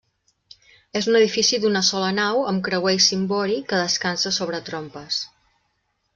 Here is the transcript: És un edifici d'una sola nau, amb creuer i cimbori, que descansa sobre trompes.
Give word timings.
És 0.99 1.07
un 1.11 1.17
edifici 1.19 1.59
d'una 1.65 1.83
sola 1.89 2.07
nau, 2.21 2.41
amb 2.53 2.65
creuer 2.69 2.95
i 2.97 3.03
cimbori, 3.09 3.59
que 3.69 3.83
descansa 3.83 4.33
sobre 4.41 4.65
trompes. 4.71 5.21